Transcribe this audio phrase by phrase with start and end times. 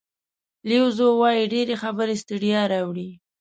[0.67, 3.09] لیو زو وایي ډېرې خبرې ستړیا راوړي.